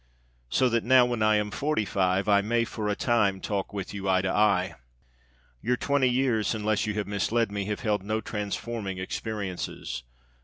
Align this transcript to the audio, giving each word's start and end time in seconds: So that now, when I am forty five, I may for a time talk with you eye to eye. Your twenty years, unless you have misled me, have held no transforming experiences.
So 0.49 0.67
that 0.69 0.83
now, 0.83 1.05
when 1.05 1.21
I 1.21 1.35
am 1.35 1.51
forty 1.51 1.85
five, 1.85 2.27
I 2.27 2.41
may 2.41 2.65
for 2.65 2.89
a 2.89 2.95
time 2.95 3.39
talk 3.39 3.71
with 3.71 3.93
you 3.93 4.09
eye 4.09 4.23
to 4.23 4.31
eye. 4.31 4.73
Your 5.61 5.77
twenty 5.77 6.09
years, 6.09 6.55
unless 6.55 6.87
you 6.87 6.95
have 6.95 7.05
misled 7.05 7.51
me, 7.51 7.65
have 7.65 7.81
held 7.81 8.01
no 8.01 8.19
transforming 8.19 8.97
experiences. 8.97 10.01